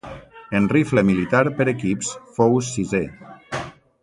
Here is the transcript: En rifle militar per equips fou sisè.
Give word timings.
En 0.59 0.69
rifle 0.71 1.03
militar 1.09 1.43
per 1.59 1.69
equips 1.75 2.11
fou 2.39 2.59
sisè. 2.71 3.07